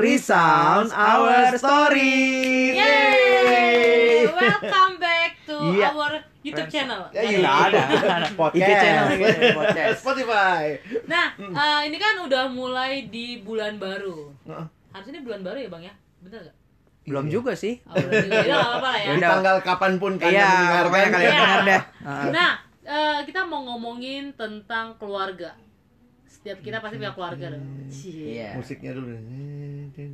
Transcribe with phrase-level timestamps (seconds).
[0.00, 2.72] Resound Our Story.
[2.72, 4.24] Yeay!
[4.26, 5.92] Welcome back to Iya.
[5.92, 7.04] our YouTube channel.
[7.12, 7.80] Ya, iya, ada.
[8.32, 8.64] Podcast.
[8.64, 9.06] IG channel
[9.60, 9.96] podcast.
[10.00, 10.80] Spotify.
[11.04, 14.32] Nah, eh, ini kan udah mulai di bulan baru.
[14.48, 14.66] Heeh.
[14.90, 15.92] Harusnya ini bulan baru ya, Bang ya?
[16.18, 16.56] Bener gak?
[17.04, 17.32] Belum Iya.
[17.36, 17.74] juga sih.
[17.84, 18.40] Oh, belum juga.
[18.40, 19.10] Ya, apa-apa lah ya.
[19.12, 21.08] Di tanggal kapan pun kalian Iya, mendengarkan.
[21.12, 21.36] kalian Iya.
[21.36, 21.82] dengar deh.
[22.00, 22.24] Heeh.
[22.32, 22.50] Nah,
[22.82, 25.52] eh, kita mau ngomongin tentang keluarga.
[26.40, 27.64] Setiap kita pasti punya keluarga dong.
[27.86, 28.32] Cie.
[28.34, 28.56] Iya.
[28.56, 29.12] Musiknya dulu.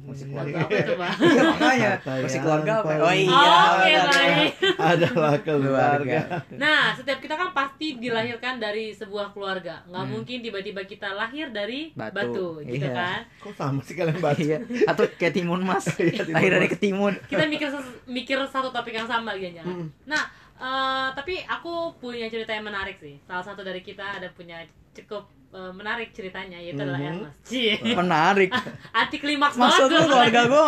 [0.03, 1.91] Musik Keluarga apa itu, makanya.
[2.01, 2.91] Kata Musik keluarga apa?
[2.99, 3.31] Oh iya.
[3.31, 4.11] Oh, oke, keluarga.
[4.11, 4.53] baik.
[4.77, 6.19] adalah keluarga.
[6.57, 9.87] Nah, setiap kita kan pasti dilahirkan dari sebuah keluarga.
[9.87, 10.11] Nggak Hmm.
[10.11, 12.11] mungkin tiba-tiba kita lahir dari Batu.
[12.11, 12.97] batu, gitu Iya.
[12.97, 13.21] kan?
[13.39, 14.39] Kok sama sih kalian bahas?
[14.41, 14.59] Iya.
[14.85, 15.87] Atau kayak timun mas.
[16.01, 17.13] Iya, timun Lahir dari ketimun.
[17.23, 17.69] Kita mikir
[18.09, 19.87] mikir satu topik yang sama gitu Hmm.
[20.05, 20.25] Nah,
[20.57, 23.23] eh, tapi aku punya cerita yang menarik sih.
[23.23, 27.11] Salah satu dari kita ada punya cukup eh, menarik ceritanya yaitu adalah Mhm.
[27.17, 27.39] Ernest.
[27.43, 27.75] Cie.
[27.99, 28.51] Menarik.
[29.01, 30.67] Anti klimaks Maksud banget lu keluarga gue.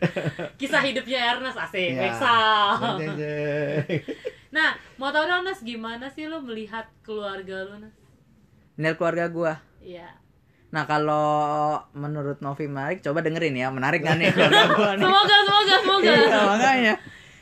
[0.60, 2.14] Kisah hidupnya Ernest asik, jeng.
[4.50, 7.94] Nah, mau tahu dong Nas gimana sih lu melihat keluarga lu Nas?
[8.74, 9.52] Nilai keluarga gue.
[9.80, 10.08] Iya.
[10.70, 13.70] Nah kalau menurut Novi menarik, coba dengerin ya.
[13.70, 15.04] Menarik kan nih keluarga gue nih.
[15.06, 16.10] Semoga, semoga, semoga.
[16.10, 16.94] Iya makanya.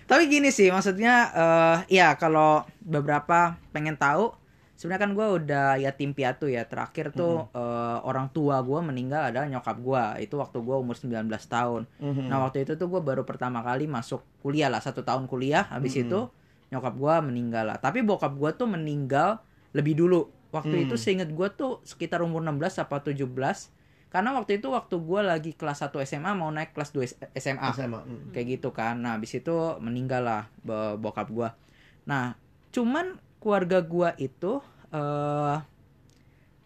[0.03, 4.37] Tapi gini sih, maksudnya eh ya kalau beberapa pengen tahu,
[4.83, 6.67] sebenarnya kan gue udah yatim piatu ya.
[6.67, 10.05] Terakhir tuh eh, orang tua gue meninggal adalah nyokap gue.
[10.21, 11.87] Itu waktu gue umur 19 tahun.
[11.97, 12.27] Mhm.
[12.27, 15.71] Nah waktu itu tuh gue baru pertama kali masuk kuliah lah, satu tahun kuliah.
[15.71, 16.03] Habis Mhm.
[16.03, 16.21] itu
[16.69, 17.79] nyokap gue meninggal lah.
[17.79, 19.39] Tapi bokap gue tuh meninggal
[19.71, 20.27] lebih dulu.
[20.51, 20.85] Waktu Hmm.
[20.85, 23.71] itu seinget gue tuh sekitar umur 16 apa 17.
[24.09, 27.01] Karena waktu itu waktu gue lagi kelas 1 SMA mau naik kelas 2
[27.33, 27.97] SMA SMA.
[27.99, 28.37] mm.
[28.37, 29.49] kayak gitu kan nah habis itu
[29.81, 31.57] meninggal lah bo- bokap gua
[32.05, 32.37] nah
[32.69, 34.61] cuman keluarga gua itu
[34.93, 35.57] eh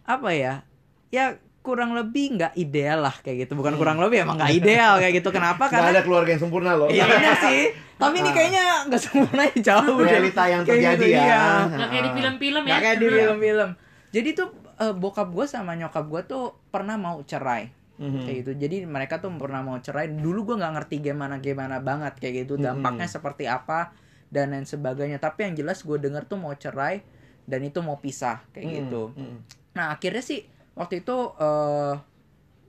[0.04, 0.62] apa ya
[1.08, 3.80] ya kurang lebih nggak ideal lah kayak gitu bukan Hmm.
[3.80, 6.86] kurang lebih emang nggak ideal kayak gitu kenapa karena ada keluarga yang sempurna loh.
[6.86, 8.34] iya bener sih tapi ini Ah.
[8.34, 10.06] kayaknya nggak sempurna jauh deh.
[10.06, 11.24] Realita yang Kayak terjadi gitu, ya.
[11.24, 11.42] iya.
[11.66, 12.68] Nggak kayak di film-film ya.
[12.68, 13.70] nggak kayak di film-film
[14.08, 18.20] jadi tuh eh, bokap gua sama nyokap gua tuh pernah mau cerai Mhm.
[18.22, 22.12] kayak gitu jadi mereka tuh pernah mau cerai dulu gue nggak ngerti gimana gimana banget
[22.14, 23.96] kayak gitu dampaknya seperti apa
[24.28, 27.00] dan lain sebagainya tapi yang jelas gue denger tuh mau cerai
[27.46, 28.74] dan itu mau pisah kayak Mhm.
[28.76, 29.38] gitu Mhm.
[29.72, 30.42] nah akhirnya sih
[30.74, 31.94] waktu itu eh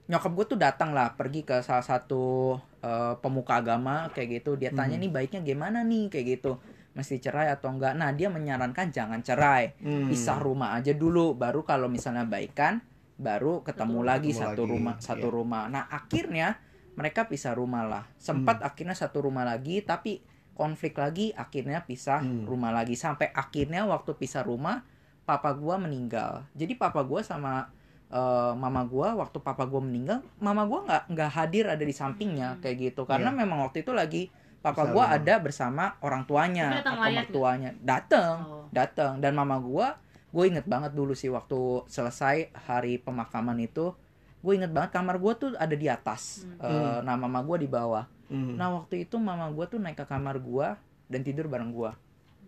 [0.07, 4.71] nyokap gue tuh datang lah pergi ke salah satu eh, pemuka agama kayak gitu dia
[4.71, 5.03] tanya Mhm.
[5.03, 6.55] nih baiknya gimana nih kayak gitu
[6.93, 10.07] mesti cerai atau enggak nah dia menyarankan jangan cerai Hmm.
[10.07, 12.79] pisah rumah aja dulu baru kalau misalnya baikan
[13.17, 15.35] baru ketemu lagi ketemu satu lagi, rumah satu iya.
[15.35, 16.47] rumah nah akhirnya
[16.95, 18.67] mereka pisah rumah lah sempat Hmm.
[18.69, 20.21] akhirnya satu rumah lagi tapi
[20.57, 22.43] konflik lagi akhirnya pisah Hmm.
[22.43, 24.81] rumah lagi sampai akhirnya waktu pisah rumah
[25.23, 27.69] papa gua meninggal jadi papa gua sama
[28.07, 32.55] eh, mama gua waktu papa gua meninggal mama gua nggak nggak hadir ada di sampingnya
[32.55, 32.59] Hmm.
[32.59, 33.37] kayak gitu karena Iya.
[33.37, 35.17] memang waktu itu lagi papa Pisah gua rumah.
[35.17, 38.65] ada bersama orang tuanya atau mertuanya datang Oh.
[38.69, 41.55] datang dan mama gua gue inget banget dulu sih waktu
[41.87, 43.95] selesai hari pemakaman itu
[44.37, 46.63] gue inget banget kamar gua tuh ada di atas Hmm.
[46.63, 48.59] Eh, nah mama gua di bawah Mhm.
[48.59, 50.75] nah waktu itu mama gua tuh naik ke kamar gua
[51.07, 51.95] dan tidur bareng gua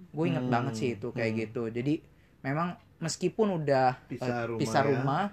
[0.09, 0.53] gue inget Hmm.
[0.53, 1.39] banget sih itu kayak Hmm.
[1.45, 1.93] gitu jadi
[2.41, 4.89] memang meskipun udah Pisah eh, rumah pisah ya.
[4.89, 5.23] rumah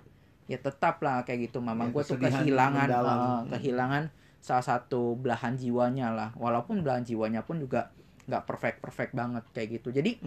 [0.46, 4.04] ya tetap lah kayak gitu mama Ya, gua tuh kehilangan eh, kehilangan
[4.38, 7.90] salah satu belahan jiwanya lah walaupun belahan jiwanya pun juga
[8.26, 10.18] nggak perfect perfect banget kayak gitu jadi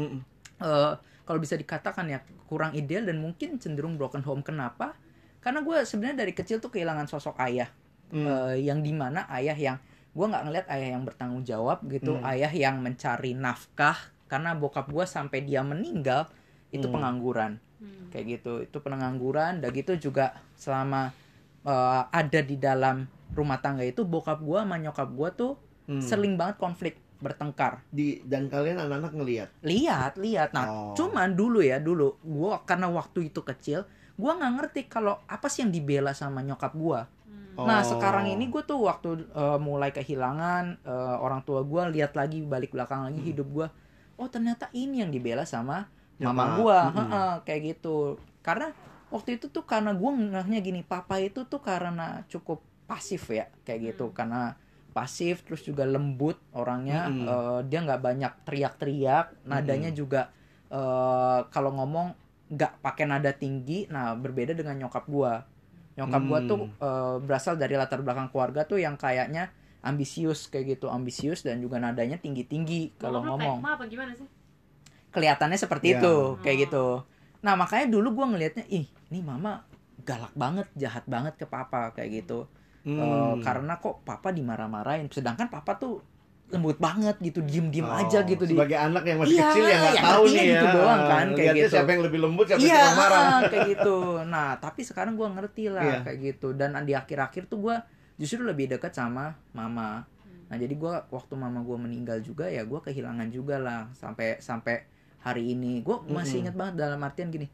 [0.60, 0.94] eh
[1.24, 2.20] kalau bisa dikatakan ya
[2.50, 4.98] kurang ideal dan mungkin cenderung broken home kenapa
[5.40, 7.70] karena gue sebenarnya dari kecil tuh kehilangan sosok ayah
[8.10, 8.26] Hmm.
[8.26, 9.78] Eh, yang di mana ayah yang
[10.10, 12.26] gue nggak ngeliat ayah yang bertanggung jawab gitu Hmm.
[12.26, 16.30] ayah yang mencari nafkah karena bokap gue sampai dia meninggal
[16.70, 16.94] itu Hmm.
[16.94, 18.10] pengangguran Hmm.
[18.10, 21.14] kayak gitu itu pengangguran dan gitu juga selama
[21.60, 25.52] eh, ada di dalam rumah tangga itu bokap gue sama nyokap gue tuh
[25.86, 26.00] Hmm.
[26.00, 29.50] sering banget konflik bertengkar di dan kalian anak-anak ngelihat.
[29.60, 30.94] lihat lihat nah Oh.
[30.96, 33.84] cuman dulu ya dulu gua karena waktu itu kecil
[34.16, 37.12] gua nggak ngerti kalau apa sih yang dibela sama nyokap gua
[37.60, 37.68] Hmm.
[37.68, 37.88] nah Oh.
[37.92, 42.72] sekarang ini gue tuh waktu eh, mulai kehilangan eh, orang tua gua lihat lagi balik
[42.72, 43.30] belakang lagi Hmm.
[43.30, 43.68] hidup gua
[44.16, 46.36] oh ternyata ini yang dibela sama Nyokap.
[46.36, 46.96] mama Mm-mm.
[46.96, 47.98] Heeh, kayak gitu
[48.40, 48.72] karena
[49.10, 53.94] waktu itu tuh karena gua ngehnya gini papa itu tuh karena cukup pasif ya kayak
[53.94, 54.16] gitu Hmm.
[54.16, 54.42] karena
[54.90, 57.28] pasif terus juga lembut orangnya Mm-mm.
[57.28, 60.32] Eh, dia nggak banyak teriak-teriak nadanya juga
[60.70, 62.14] eh, kalau ngomong
[62.50, 65.46] nggak pakai nada tinggi nah berbeda dengan nyokap gua
[65.98, 66.50] nyokap gua Hmm.
[66.52, 69.50] tuh eh, berasal dari latar belakang keluarga tuh yang kayaknya
[69.80, 73.86] ambisius kayak gitu ambisius dan juga nadanya tinggi-tinggi kalau Bokap lu ngomong kayak, "Ma, apa
[73.88, 74.28] gimana sih?
[75.10, 76.02] kelihatannya seperti Ya.
[76.02, 76.42] itu Oh.
[76.44, 76.86] kayak gitu
[77.40, 79.64] nah makanya dulu gua ngelihatnya ih ini mama
[80.04, 82.46] galak banget jahat banget ke papa kayak gitu
[82.80, 82.96] Hmm.
[82.96, 86.00] Eh, karena kok papa dimarah-marahin sedangkan papa tuh
[86.50, 89.80] lembut banget gitu diem-diem Oh, aja gitu di sebagai anak yang masih Iya, kecil yang
[89.80, 90.50] nggak yang tahu nih ya.
[90.50, 91.70] gitu doang kan, kayak gitu.
[91.70, 93.24] siapa yang lebih lembut siapa iya yang marah.
[93.54, 93.98] kayak gitu.
[94.26, 95.98] Nah tapi sekarang gua ngerti lah Iya.
[96.04, 96.48] kayak gitu.
[96.52, 97.76] Dan di akhir-akhir tuh gua
[98.16, 100.10] justru lebih dekat sama mama.
[100.50, 104.90] Nah jadi gua waktu mama gua meninggal juga ya gua kehilangan juga lah sampai sampai
[105.20, 105.80] hari ini.
[105.80, 107.48] Gua masih ingat banget dalam artian gini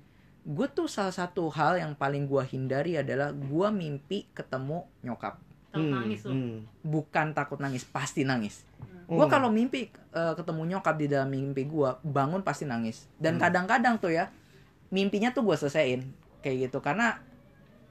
[0.46, 5.42] gue tuh salah satu hal yang paling gua hindari adalah gua mimpi ketemu nyokap
[5.76, 6.32] Takut Hmm, nangis lu.
[6.32, 6.56] hmm.
[6.82, 8.64] bukan takut nangis pasti nangis
[9.06, 9.14] Hmm.
[9.14, 13.06] Gua kalau mimpi eh, ketemu nyokap di dalam mimpi gua bangun pasti nangis.
[13.14, 13.44] Dan Hmm.
[13.44, 14.34] kadang-kadang tuh ya
[14.88, 16.02] mimpinya tuh gua selesaiin
[16.40, 17.22] kayak gitu karena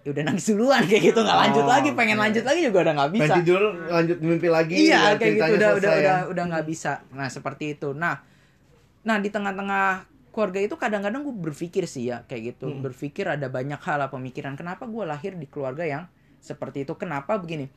[0.00, 2.24] ya udah nangis duluan kayak gitu nggak lanjut Oh, lagi pengen oke.
[2.24, 3.34] lanjut lagi juga udah nggak bisa.
[3.36, 6.28] Tidur lanjut mimpi lagi Iya dan kayak gitu udah udah selesai udah ya.
[6.28, 6.92] udah nggak bisa.
[7.10, 7.88] Nah seperti itu.
[7.92, 8.14] Nah
[9.00, 9.86] nah di tengah-tengah
[10.28, 12.82] keluarga itu kadang-kadang gue berpikir sih ya kayak gitu Hmm.
[12.82, 16.04] berpikir ada banyak hal lah pemikiran kenapa gue lahir di keluarga yang
[16.44, 17.72] seperti itu kenapa begini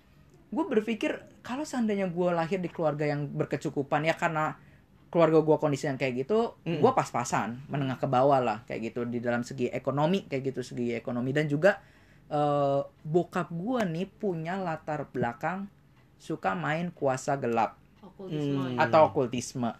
[0.48, 4.60] gue berpikir kalau seandainya gue lahir di keluarga yang berkecukupan ya karena
[5.08, 6.84] keluarga gue kondisi yang kayak gitu Hmm.
[6.84, 10.92] gue pas-pasan menengah ke bawah lah kayak gitu di dalam segi ekonomi kayak gitu segi
[10.92, 11.80] ekonomi dan juga
[12.28, 15.72] eh, bokap gue nih punya latar belakang
[16.20, 18.76] suka main kuasa gelap Okultisme.
[18.76, 18.84] Hmm.
[18.84, 19.72] atau okultisme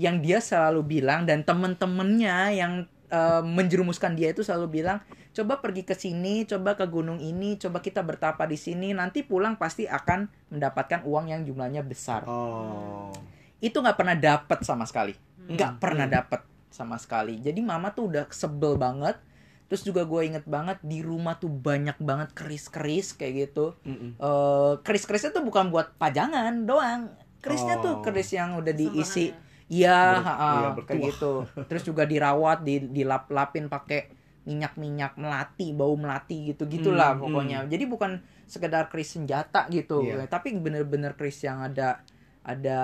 [0.00, 4.98] yang dia selalu bilang dan temen-temennya yang eh, menjerumuskan dia itu selalu bilang
[5.30, 9.54] coba pergi ke sini coba ke gunung ini coba kita bertapa di sini nanti pulang
[9.54, 13.10] pasti akan mendapatkan uang yang jumlahnya besar oh
[13.58, 15.14] itu nggak pernah dapet sama sekali
[15.46, 15.80] nggak Hmm.
[15.82, 16.40] pernah dapet
[16.70, 19.18] sama sekali jadi mama tuh udah sebel banget
[19.66, 24.18] terus juga gue inget banget di rumah tuh banyak banget keris-keris kayak gitu Mm-mm.
[24.18, 28.02] eh keris-kerisnya tuh bukan buat pajangan doang kerisnya tuh Oh.
[28.02, 29.30] keris yang udah diisi.
[29.70, 29.96] Iya,
[30.26, 31.32] iya, kayak gitu.
[31.70, 34.00] Terus juga dirawat, di dilap-lapin pakai
[34.48, 37.58] minyak-minyak melati, bau melati gitu gitulah Hmm, pokoknya.
[37.70, 38.18] Jadi bukan
[38.50, 40.26] sekedar keris senjata gitu, Iya.
[40.26, 42.02] tapi bener-bener keris yang ada
[42.42, 42.80] ada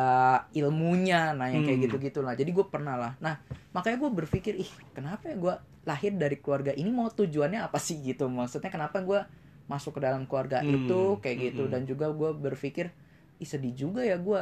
[0.52, 1.86] ilmunya, nah yang kayak Hmm.
[1.90, 2.34] gitu gitulah.
[2.36, 3.12] Jadi gue pernah lah.
[3.18, 3.40] Nah
[3.74, 5.54] makanya gue berpikir, ih kenapa ya gue
[5.86, 8.28] lahir dari keluarga ini mau tujuannya apa sih gitu?
[8.30, 9.20] Maksudnya kenapa gue
[9.66, 11.66] masuk ke dalam keluarga Hmm, itu kayak gitu?
[11.66, 11.72] hmm.
[11.72, 12.92] Dan juga gue berpikir
[13.36, 14.40] ih sedih juga ya gue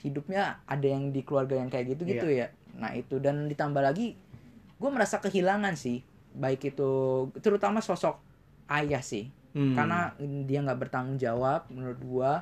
[0.00, 2.48] hidupnya ada yang di keluarga yang kayak gitu gitu Iya.
[2.50, 4.14] ya nah itu dan ditambah lagi
[4.74, 6.90] gue merasa kehilangan sih baik itu
[7.38, 8.18] terutama sosok
[8.68, 9.72] ayah sih Hmm.
[9.72, 10.12] karena
[10.44, 12.32] dia nggak bertanggung jawab menurut gue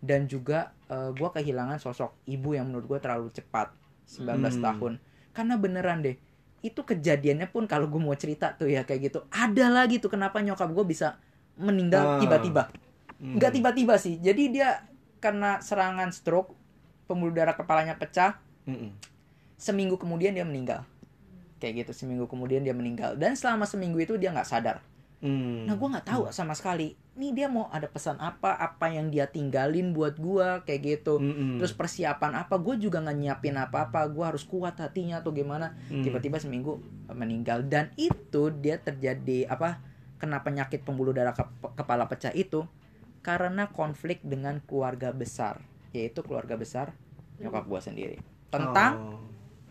[0.00, 3.74] dan juga gue kehilangan sosok ibu yang menurut gue terlalu cepat
[4.06, 4.62] 19 Hmm.
[4.62, 4.92] tahun
[5.32, 6.16] karena beneran deh
[6.60, 10.38] itu kejadiannya pun kalau gue mau cerita tuh ya kayak gitu ada lagi tuh kenapa
[10.38, 11.16] nyokap gue bisa Ah.
[11.58, 12.70] meninggal tiba-tiba
[13.18, 13.36] Hmm.
[13.36, 14.68] nggak tiba-tiba sih jadi dia
[15.22, 16.52] karena serangan stroke
[17.06, 18.90] pembuluh darah kepalanya pecah Mm-mm.
[19.54, 20.82] seminggu kemudian dia meninggal
[21.56, 24.82] kayak gitu seminggu kemudian dia meninggal dan selama seminggu itu dia nggak sadar
[25.22, 25.70] Hmm.
[25.70, 29.30] nah gue nggak tahu sama sekali nih dia mau ada pesan apa apa yang dia
[29.30, 31.62] tinggalin buat gue kayak gitu Mm-mm.
[31.62, 35.78] terus persiapan apa gue juga nggak nyiapin apa apa gue harus kuat hatinya atau gimana
[35.86, 36.02] Hmm.
[36.02, 39.78] tiba-tiba seminggu meninggal dan itu dia terjadi apa
[40.18, 42.66] kena penyakit pembuluh darah kep- kepala pecah itu
[43.22, 45.62] karena konflik dengan keluarga besar
[45.94, 46.90] yaitu keluarga besar
[47.38, 48.18] nyokap gua sendiri
[48.50, 49.18] tentang Oh.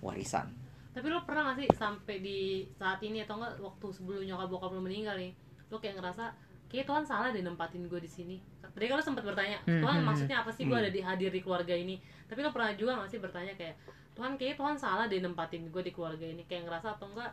[0.01, 0.49] warisan
[0.91, 2.39] Tapi lo pernah gak sih sampai di
[2.75, 5.31] saat ini atau enggak waktu sebelum nyokap bokap lo meninggal nih,
[5.71, 6.35] lo kayak ngerasa
[6.67, 8.43] kayak Tuhan salah deh nempatin gue di sini.
[8.59, 10.83] Tadi lo sempat bertanya, Hmm, Tuhan hmm, maksudnya apa sih gue Hmm.
[10.83, 11.95] ada di hadir di keluarga ini?
[12.27, 13.79] Tapi lo pernah juga gak sih bertanya kayak
[14.11, 17.31] Tuhan kayaknya Tuhan salah deh nempatin gue di keluarga ini kayak ngerasa atau enggak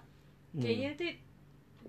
[0.54, 0.62] Hmm.
[0.62, 1.02] kayaknya itu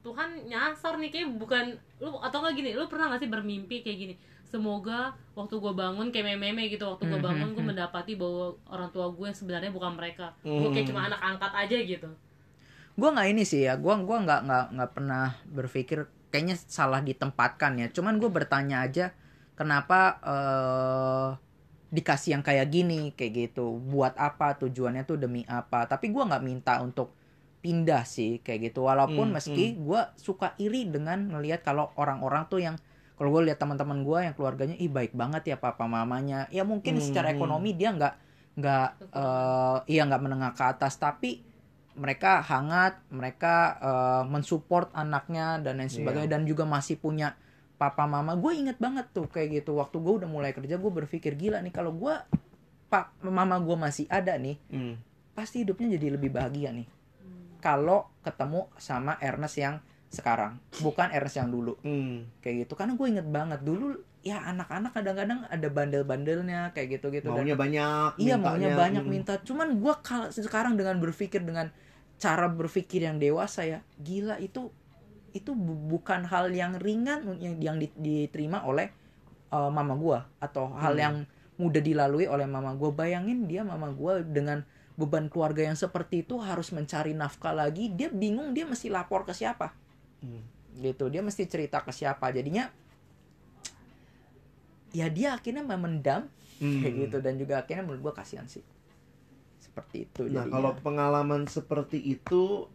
[0.06, 1.66] Tuhan nyasar nih kayak bukan
[2.02, 4.14] lu atau enggak gini lu pernah gak sih bermimpi kayak gini?
[4.50, 7.70] Semoga waktu gue bangun kayak meme gitu waktu gue Hmm, bangun hmm, gue hmm.
[7.70, 10.34] mendapati bahwa orang tua gue sebenarnya bukan mereka.
[10.58, 10.74] Gue Hmm.
[10.74, 12.10] kayak cuma anak angkat aja gitu.
[13.00, 16.00] Gua nggak ini sih ya gua gua nggak nggak nggak pernah berpikir
[16.32, 17.88] kayaknya salah ditempatkan ya.
[17.96, 19.16] Cuman gue bertanya aja
[19.56, 21.30] kenapa eh
[21.90, 23.80] dikasih yang kayak gini kayak gitu?
[23.92, 24.54] Buat apa?
[24.62, 25.88] Tujuannya tuh demi apa?
[25.90, 27.16] Tapi gua nggak minta untuk
[27.60, 28.88] pindah sih kayak gitu.
[28.88, 32.76] Walaupun Hmm, meski gua suka iri dengan ngelihat kalau orang-orang tuh yang
[33.20, 36.48] kalau gue lihat teman-teman gua yang keluarganya ih baik banget ya papa mamanya.
[36.50, 37.36] Ya mungkin Hmm, secara hmm.
[37.36, 38.14] ekonomi dia nggak
[38.60, 40.96] nggak eh iya nggak menengah ke atas.
[40.98, 41.44] Tapi
[42.00, 47.36] mereka hangat mereka eh, mensupport anaknya dan lain sebagainya dan juga masih punya
[47.76, 48.40] papa mama.
[48.40, 49.76] Gue inget banget tuh kayak gitu.
[49.76, 52.16] Waktu gue udah mulai kerja gue berpikir gila nih kalau gue
[52.90, 54.98] pak mama gue masih ada nih Hmm.
[55.38, 56.88] pasti hidupnya jadi lebih bahagia nih.
[56.88, 56.99] Hmm.
[57.60, 59.76] Kalau ketemu sama Ernest yang
[60.10, 62.26] sekarang bukan Ernest yang dulu Hmm.
[62.42, 67.46] kayak gitu karena gue inget banget dulu ya anak-anak kadang-kadang ada bandel-bandelnya kayak gitu-gitu dan
[67.46, 68.10] Maunya banyak.
[68.18, 68.52] Iya mintanya.
[68.52, 69.14] maunya banyak Hmm.
[69.16, 69.34] minta.
[69.40, 69.68] Cuman
[70.02, 71.72] kalau sekarang dengan berpikir dengan
[72.20, 74.68] cara berpikir yang dewasa ya, gila itu
[75.32, 78.92] itu bu- bukan hal yang ringan yang yang di- diterima oleh
[79.54, 81.00] uh, mama gua atau hal Hmm.
[81.00, 81.16] yang
[81.56, 84.66] mudah dilalui oleh mama gua bayangin dia mama gua dengan
[85.00, 89.32] beban keluarga yang seperti itu harus mencari nafkah lagi dia bingung dia mesti lapor ke
[89.32, 89.72] siapa
[90.20, 90.44] Hmm.
[90.84, 92.68] gitu dia mesti cerita ke siapa jadinya
[94.92, 96.28] ya dia akhirnya memendam
[96.60, 96.84] Hmm.
[96.84, 98.60] kayak gitu dan juga akhirnya menurut gua kasihan sih
[99.64, 100.52] seperti itu Nah, jadinya.
[100.52, 102.68] kalau pengalaman seperti itu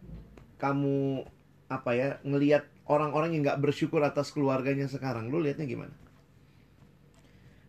[0.57, 1.21] kamu
[1.69, 5.93] apa ya ngelihat orang-orang yang nggak bersyukur atas keluarganya sekarang, lu lihatnya gimana?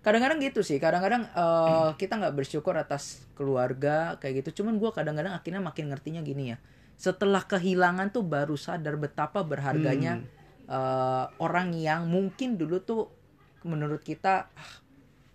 [0.06, 4.62] Kadang-kadang gitu sih kadang-kadang eh, kita nggak bersyukur atas keluarga kayak gitu.
[4.62, 6.62] Cuman gua kadang-kadang akhirnya makin ngertinya gini ya.
[6.94, 10.22] Setelah kehilangan tuh baru sadar betapa berharganya
[10.70, 13.10] eh, orang yang mungkin dulu tuh
[13.66, 14.72] menurut kita ah,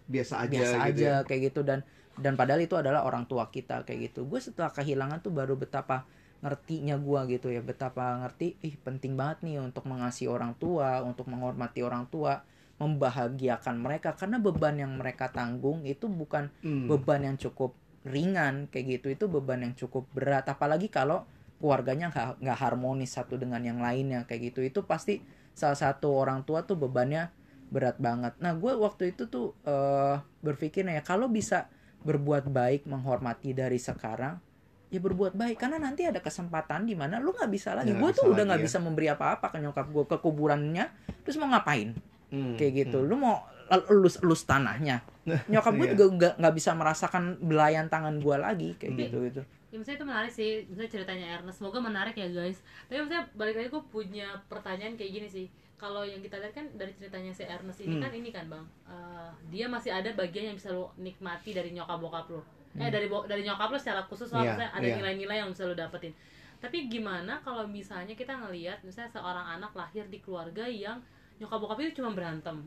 [0.08, 1.28] Biasa aja biasa gitu aja ya.
[1.28, 1.68] kayak gitu.
[1.68, 1.84] Dan
[2.16, 4.24] dan padahal itu adalah orang tua kita kayak gitu.
[4.24, 6.08] Gue setelah kehilangan tuh baru betapa
[6.40, 7.60] ngertinya gua gitu ya.
[7.60, 12.40] Betapa ngerti ih penting banget nih untuk mengasihi orang tua untuk menghormati orang tua
[12.82, 14.18] membahagiakan mereka.
[14.18, 16.90] Karena beban yang mereka tanggung itu bukan Hmm.
[16.90, 19.14] beban yang cukup ringan kayak gitu.
[19.14, 20.50] Itu beban yang cukup berat.
[20.50, 21.30] Apalagi kalau
[21.62, 24.66] keluarganya nggak nggak harmonis satu dengan yang lainnya kayak gitu.
[24.66, 25.22] Itu pasti
[25.54, 27.30] salah satu orang tua tuh bebannya
[27.70, 28.34] berat banget.
[28.42, 31.70] Nah gue waktu itu tuh eh, berpikir ya kalau bisa
[32.02, 34.42] berbuat baik menghormati dari sekarang
[34.90, 35.62] ya berbuat baik.
[35.62, 37.94] Karena nanti ada kesempatan di mana lu nggak bisa lagi.
[37.94, 38.66] Ya, gue tuh udah nggak ya.
[38.66, 40.90] bisa memberi apa-apa ke nyokap gue ke kuburannya
[41.22, 41.94] terus mau ngapain
[42.32, 42.56] Hmm.
[42.56, 43.08] kayak gitu Hmm.
[43.08, 43.36] lu mau
[43.70, 45.00] elus elus tanahnya
[45.46, 45.94] nyokap gue Iya.
[45.94, 49.02] juga nggak nggak bisa merasakan belayan tangan gue lagi kayak Hmm.
[49.02, 53.00] gitu gitu ya maksudnya itu menarik sih misalnya ceritanya Ernest semoga menarik ya guys tapi
[53.00, 56.92] maksudnya balik lagi gue punya pertanyaan kayak gini sih kalau yang kita lihat kan dari
[56.92, 58.04] ceritanya si Ernest ini Hmm.
[58.04, 61.98] kan ini kan bang eh, dia masih ada bagian yang bisa lo nikmati dari nyokap
[61.98, 64.46] bokap lo eh dari bo- dari nyokap lo secara khusus lah Hmm.
[64.46, 64.96] Iya, maksudnya ada iya.
[64.98, 66.12] nilai-nilai yang bisa lo dapetin
[66.58, 71.00] tapi gimana kalau misalnya kita ngelihat misalnya seorang anak lahir di keluarga yang
[71.41, 72.62] nyokap bokap itu cuma berantem.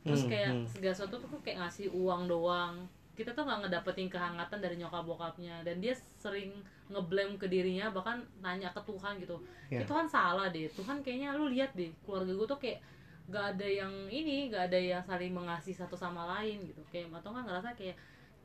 [0.00, 0.66] Terus Hmm, kayak hmm.
[0.72, 2.74] segala sesuatu tuh kayak ngasih uang doang.
[3.12, 5.60] Kita tuh nggak ngedapetin kehangatan dari nyokap bokapnya.
[5.60, 6.56] Dan dia sering
[6.88, 9.36] ngeblame ke dirinya bahkan nanya ke Tuhan gitu.
[9.68, 9.84] Ya.
[9.84, 10.70] itu kan salah deh.
[10.72, 12.78] Tuhan kayaknya lu lihat deh keluarga gue tuh kayak
[13.26, 16.80] gak ada yang ini gak ada yang saling mengasihi satu sama lain gitu.
[16.88, 17.96] Kayak atau nggak ngerasa kayak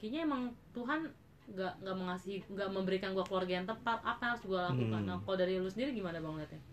[0.01, 1.05] kayaknya emang Tuhan
[1.51, 4.01] nggak nggak mengasihi nggak memberikan gue keluarga yang tepat.
[4.01, 5.01] Apa yang harus gue lakukan?
[5.05, 5.07] Hmm.
[5.07, 6.70] nah kalau dari lu sendiri gimana bang liatnya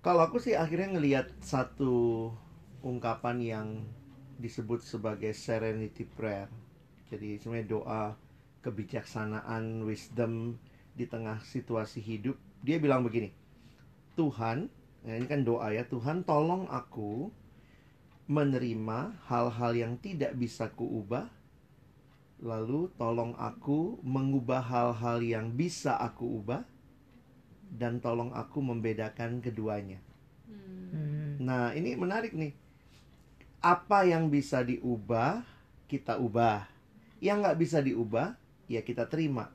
[0.00, 2.32] Kalau aku sih akhirnya ngelihat satu
[2.80, 3.68] ungkapan yang
[4.40, 6.48] disebut sebagai serenity prayer.
[7.12, 8.02] Jadi sebenarnya doa
[8.64, 10.56] kebijaksanaan, wisdom
[10.96, 12.40] di tengah situasi hidup.
[12.64, 13.28] Dia bilang begini,
[14.16, 14.72] Tuhan,
[15.04, 17.28] ya ini kan doa ya, Tuhan tolong aku
[18.24, 21.28] menerima hal-hal yang tidak bisa kuubah.
[22.40, 26.64] Lalu tolong aku mengubah hal-hal yang bisa aku ubah
[27.70, 30.02] dan tolong aku membedakan keduanya.
[30.50, 30.90] hmm.
[30.90, 31.30] Hmm.
[31.40, 32.52] Nah, ini menarik nih.
[33.62, 35.44] Apa yang bisa diubah,
[35.86, 36.66] kita ubah.
[37.22, 38.34] Yang nggak bisa diubah,
[38.66, 39.52] ya kita terima.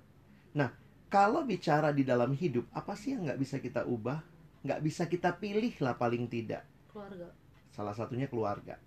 [0.56, 0.72] Nah,
[1.12, 4.22] kalau bicara di dalam hidup, apa sih yang nggak bisa kita ubah?
[4.66, 6.66] Nggak bisa kita pilih lah paling tidak.
[6.90, 7.28] keluarga
[7.76, 8.80] Salah satunya keluarga.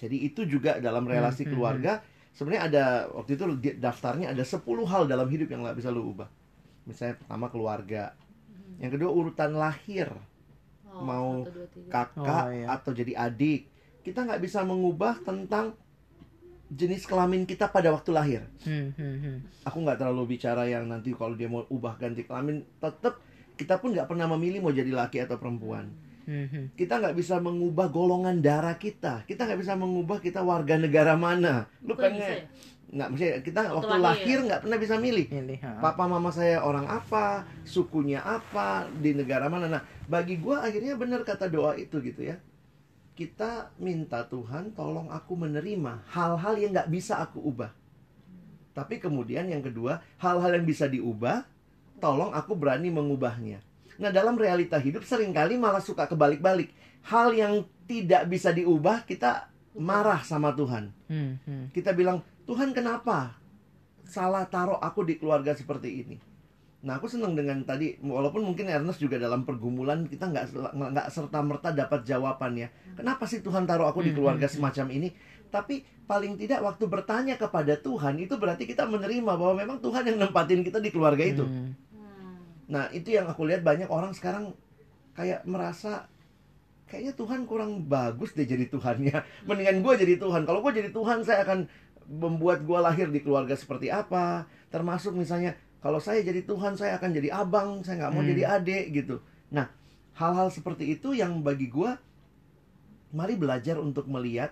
[0.00, 1.92] Jadi itu juga dalam relasi Hmm, hmm, keluarga,
[2.32, 3.44] sebenarnya ada, waktu itu
[3.76, 6.28] daftarnya ada 10 hal dalam hidup yang nggak bisa lu ubah.
[6.88, 8.16] Misalnya pertama keluarga.
[8.70, 8.78] Hmm.
[8.78, 10.08] Yang kedua urutan lahir.
[10.86, 11.90] oh, Mau satu, dua, tiga.
[11.90, 12.66] kakak Oh, iya.
[12.70, 13.60] atau jadi adik
[14.00, 15.76] kita nggak bisa mengubah tentang
[16.66, 19.36] jenis kelamin kita pada waktu lahir Hmm, hmm, hmm.
[19.62, 23.18] aku nggak terlalu bicara yang nanti kalau dia mau ubah ganti kelamin tetap
[23.54, 26.64] kita pun nggak pernah memilih mau jadi laki atau perempuan Hmm, hmm.
[26.78, 31.66] kita nggak bisa mengubah golongan darah kita kita nggak bisa mengubah kita warga negara mana
[31.82, 32.46] lu Bukan pengen ya?
[32.90, 34.38] Nggak maksudnya kita Waktu waktu lahir.
[34.42, 35.26] nggak pernah bisa milih
[35.78, 39.70] papa mama saya orang apa, sukunya apa, di negara mana.
[39.70, 42.36] Nah, bagi gua akhirnya benar kata doa itu gitu ya.
[43.14, 47.70] Kita minta Tuhan tolong aku menerima hal-hal yang nggak bisa aku ubah.
[48.74, 51.46] Tapi kemudian yang kedua, hal-hal yang bisa diubah,
[52.02, 53.62] tolong aku berani mengubahnya.
[54.00, 56.72] Nah, dalam realita hidup sering kali malah suka kebalik-balik.
[57.06, 61.64] Hal yang tidak bisa diubah, kita marah sama Tuhan Hmm, hmm.
[61.70, 63.38] kita bilang Tuhan kenapa
[64.02, 66.16] salah taruh aku di keluarga seperti ini
[66.80, 71.38] nah aku senang dengan tadi walaupun mungkin Ernest juga dalam pergumulan kita nggak nggak serta
[71.44, 75.08] merta dapat jawabannya kenapa sih Tuhan taruh aku di Hmm, keluarga hmm, semacam ini
[75.52, 80.18] tapi paling tidak waktu bertanya kepada Tuhan itu berarti kita menerima bahwa memang Tuhan yang
[80.18, 81.76] nempatin kita di keluarga itu Hmm.
[81.94, 82.10] Hmm.
[82.70, 84.54] Nah, itu yang aku lihat banyak orang sekarang
[85.18, 86.06] kayak merasa
[86.86, 89.46] kayaknya Tuhan kurang bagus deh jadi Tuhannya.
[89.46, 90.46] Mendingan gue jadi Tuhan.
[90.46, 91.66] Kalau gue jadi Tuhan, saya akan
[92.10, 94.50] membuat gue lahir di keluarga seperti apa.
[94.74, 98.30] Termasuk misalnya, kalau saya jadi Tuhan, saya akan jadi abang, saya nggak mau Hmm.
[98.34, 99.22] jadi adik gitu.
[99.54, 99.70] Nah,
[100.18, 101.94] hal-hal seperti itu yang bagi gue,
[103.14, 104.50] mari belajar untuk melihat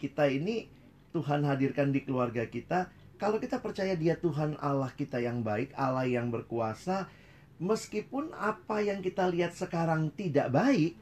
[0.00, 0.68] kita ini
[1.12, 2.88] Tuhan hadirkan di keluarga kita.
[3.18, 7.10] Kalau kita percaya Dia Tuhan Allah kita yang baik, Allah yang berkuasa,
[7.58, 10.94] meskipun apa yang kita lihat sekarang tidak baik,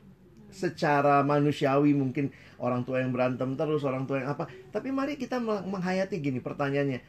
[0.56, 4.48] secara manusiawi mungkin orang tua yang berantem terus, orang tua yang apa.
[4.72, 7.00] Tapi mari kita meng- menghayati gini pertanyaannya.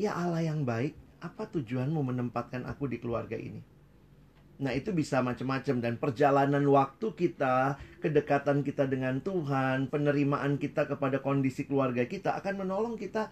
[0.00, 3.60] Ya Allah yang baik, apa tujuanmu menempatkan aku di keluarga ini?
[4.56, 11.20] Nah, itu bisa macam-macam dan perjalanan waktu kita, kedekatan kita dengan Tuhan, penerimaan kita kepada
[11.20, 13.28] kondisi keluarga kita akan menolong kita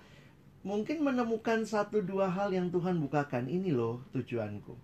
[0.64, 3.49] mungkin menemukan satu dua hal yang Tuhan bukakan.
[3.49, 4.76] Ini loh tujuanku.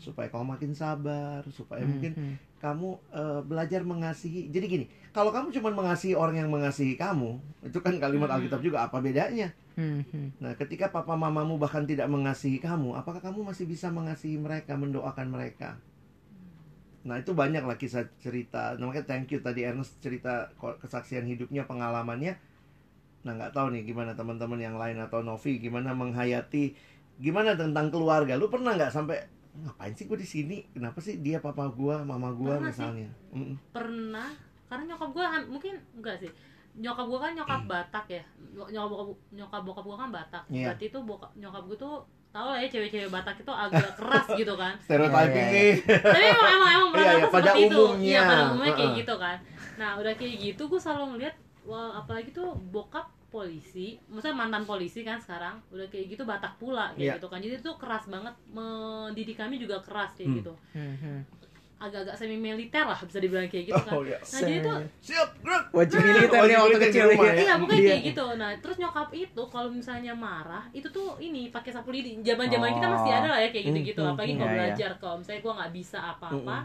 [0.00, 2.34] Supaya kau makin sabar, supaya mungkin Mhm.
[2.56, 4.48] Kamu eh, belajar mengasihi.
[4.48, 8.36] Jadi gini, kalau kamu cuma mengasihi orang yang mengasihi kamu, itu kan kalimat Hmm.
[8.40, 9.52] Alkitab juga apa bedanya?
[9.76, 10.40] Mhm.
[10.40, 15.28] Nah, ketika papa mamamu bahkan tidak mengasihi kamu, apakah kamu masih bisa mengasihi mereka, mendoakan
[15.28, 15.76] mereka?
[17.06, 18.74] Nah, itu banyak lah kisah cerita.
[18.80, 22.34] Makanya thank you tadi Ernest cerita kesaksian hidupnya, pengalamannya.
[23.22, 26.74] Nah, nggak tahu nih gimana teman-teman yang lain atau Novi gimana menghayati
[27.20, 28.36] gimana tentang keluarga.
[28.36, 29.18] Lu pernah nggak sampai
[29.58, 30.56] ngapain sih gue di sini?
[30.68, 32.70] Kenapa sih dia papa gua, mama gua Pernah sih.
[32.76, 33.08] misalnya?
[33.30, 33.56] Mm-mm.
[33.70, 34.28] pernah
[34.66, 36.32] karena nyokap gue mungkin enggak sih
[36.74, 38.22] nyokap gue kan nyokap Batak ya
[38.66, 40.64] nyokap bokap nyokap bokap gue kan Batak Iya.
[40.66, 41.94] berarti tuh bokap nyokap gue tuh
[42.28, 45.74] tau lah ya cewek-cewek Batak itu agak keras gitu kan Stereotyping Iya, iya, nih.
[46.02, 48.04] tapi emang emang emang Iya, iya, rata-rata pada seperti itu umumnya.
[48.04, 49.36] iya pada umumnya kayak gitu kan
[49.76, 55.00] nah udah kayak gitu gue selalu ngeliat wah apalagi tuh bokap polisi maksudnya mantan polisi
[55.02, 57.14] kan sekarang udah kayak gitu Batak pula kayak Iya.
[57.14, 60.38] gitu kan jadi itu keras banget mendidik kami juga keras kayak Hmm.
[60.38, 61.16] gitu Mhm.
[61.76, 64.16] agak-agak semi militer lah bisa dibilang kayak gitu kan Oh, iya.
[64.16, 65.64] nah jadi tuh Siap, gerak.
[65.70, 67.16] Wajib militer Wajib nih waktu kecil ya.
[67.20, 67.32] ya.
[67.36, 67.90] Iya, pokoknya Iya.
[67.92, 68.24] kayak gitu.
[68.34, 72.16] Nah, terus nyokap itu kalau misalnya marah, itu tuh ini pakai sapu lidi.
[72.18, 74.00] Zaman-zaman kita masih ada lah ya kayak gitu-gitu.
[74.00, 74.66] Hmm, Apalagi hmm, kalau iya, iya.
[74.72, 76.58] belajar kalau misalnya gua nggak bisa apa-apa,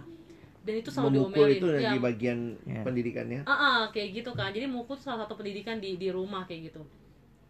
[0.61, 1.57] dan itu selalu Memukul diomelin.
[1.57, 1.89] itu Iya.
[1.89, 2.81] di bagian Iya.
[2.81, 3.39] pendidikannya.
[3.43, 4.49] Ah, ah, kayak gitu kan.
[4.49, 6.81] Jadi mukul salah satu pendidikan di di rumah kayak gitu.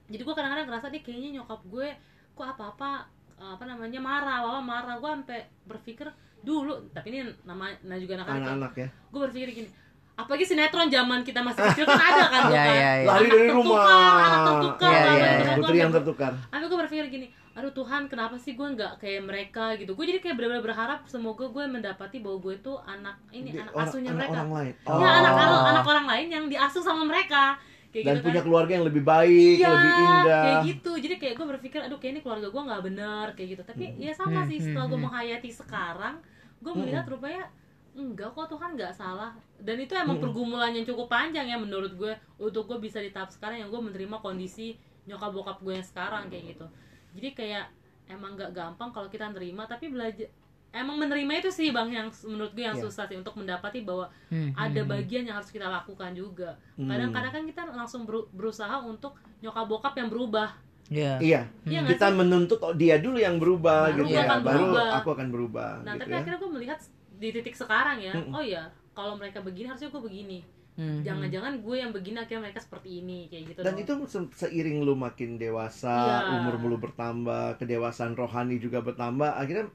[0.07, 1.87] Jadi gua kadang-kadang ngerasa dia kayaknya nyokap gue
[2.31, 4.95] kok apa-apa apa namanya marah, apa marah.
[4.97, 6.07] Gua sampai berpikir
[6.39, 8.39] dulu, tapi ini nama nah juga anak-anak.
[8.41, 8.87] Anak-anak ya.
[9.07, 9.69] Gue berpikir gini,
[10.13, 12.73] apalagi sinetron zaman kita masih kecil kan ada kan tuh Iya, kan.
[12.73, 13.07] iya, iya.
[13.07, 13.85] Lari dari rumah.
[14.21, 15.29] anak tertukar, Iya, anak iya, iya.
[15.29, 15.57] tertukar.
[15.59, 16.31] Putri yang tertukar.
[16.47, 19.91] Tapi gue berpikir gini, aduh Tuhan kenapa sih gue nggak kayak mereka gitu.
[19.91, 23.73] Gue jadi kayak benar-benar berharap semoga gue mendapati bahwa gue tuh anak ini Di- anak
[23.73, 24.33] orang- asuhnya anak mereka.
[24.33, 24.73] orang lain.
[24.87, 27.59] Ya anak anak anak orang lain yang diasuh sama mereka.
[27.91, 28.45] Kayak Dan gitu punya kan.
[28.47, 30.23] keluarga yang lebih baik, Iya, lebih indah.
[30.41, 30.91] kayak gitu.
[30.97, 33.63] Jadi kayak gue berpikir, aduh kayak ini keluarga gue nggak bener kayak gitu.
[33.65, 35.05] Tapi ya sama Hmm, sih hmm, setelah gue hmm.
[35.05, 36.15] menghayati sekarang,
[36.57, 36.79] gue Hmm.
[36.79, 37.51] melihat rupanya
[37.91, 39.35] enggak kok Tuhan nggak salah.
[39.57, 40.23] Dan itu emang Hmm.
[40.23, 43.81] pergumulan yang cukup panjang ya menurut gue untuk gue bisa di tahap sekarang yang gue
[43.81, 46.63] menerima kondisi nyokap bokap gue yang sekarang kayak gitu.
[47.11, 47.65] Jadi kayak
[48.07, 50.27] emang nggak gampang kalau kita nerima, tapi belajar
[50.71, 52.83] emang menerima itu sih bang yang menurut gue yang Iya.
[52.85, 54.51] susah sih untuk mendapati bahwa Mhm.
[54.53, 56.55] ada bagian yang harus kita lakukan juga.
[56.73, 56.87] Hmm.
[56.87, 60.55] Kadang-kadang kan kita langsung beru- berusaha untuk nyokap bokap yang berubah.
[60.87, 61.19] Iya.
[61.19, 62.15] Iya, Iya nggak kita sih?
[62.17, 64.23] menuntut dia dulu yang berubah Baru gitu ya.
[64.25, 64.87] akan Baru berubah.
[64.93, 66.17] aku akan berubah Nah, gitu tapi ya.
[66.19, 66.79] akhirnya gue melihat
[67.13, 68.33] di titik sekarang ya, Mm-mm.
[68.33, 70.39] oh ya, kalau mereka begini harusnya gue begini.
[70.81, 71.05] Mhm.
[71.05, 73.59] Jangan-jangan gue yang begini akhirnya mereka seperti ini kayak gitu.
[73.61, 73.83] Dan dong.
[73.85, 76.41] itu se- seiring lu makin dewasa, Iya.
[76.41, 79.69] umur lu bertambah, kedewasaan rohani juga bertambah, akhirnya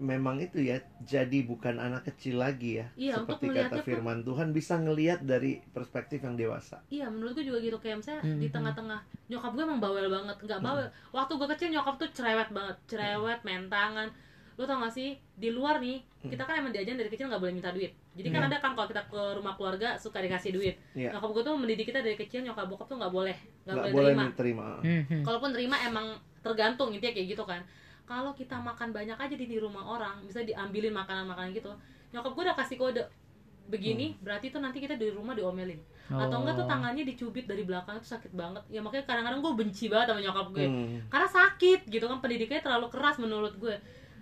[0.00, 2.88] memang itu ya jadi bukan anak kecil lagi ya.
[2.96, 6.80] Iya, untuk Seperti kata firman Tuhan bisa ngelihat dari perspektif yang dewasa.
[6.88, 8.40] Iya, menurut gue juga gitu kayak misalnya Mhm.
[8.40, 10.88] di tengah-tengah nyokap gue emang bawel banget, nggak bawel.
[11.12, 14.08] Waktu gue kecil nyokap tuh cerewet banget, cerewet, main tangan.
[14.60, 17.54] Lo tau gak sih di luar nih kita kan emang diajarin dari kecil nggak boleh
[17.56, 17.96] minta duit.
[18.12, 18.48] Jadi kan Iya.
[18.52, 20.76] ada kan kalau kita ke rumah keluarga suka dikasih duit.
[20.92, 21.16] Iya.
[21.16, 24.12] Nyokap gue tuh mendidik kita dari kecil nyokap bokap tuh nggak boleh, nggak boleh, boleh
[24.12, 24.24] terima.
[24.36, 24.66] terima.
[24.84, 25.24] Mhm.
[25.24, 26.06] Kalaupun terima emang
[26.38, 27.64] tergantung intinya kayak gitu kan.
[28.04, 31.72] Kalau kita makan banyak aja di, di rumah orang, bisa diambilin makanan-makanan gitu.
[32.12, 33.00] Nyokap gue udah kasih kode
[33.66, 35.78] begini, berarti tuh nanti kita di rumah diomelin.
[36.10, 36.68] Atau enggak tuh Oh.
[36.68, 38.60] tangannya dicubit dari belakang itu sakit banget.
[38.66, 40.66] Ya makanya kadang-kadang gue benci banget sama nyokap gue.
[40.66, 40.98] Hmm.
[41.06, 43.78] Karena sakit gitu kan pendidikannya terlalu keras menurut gue.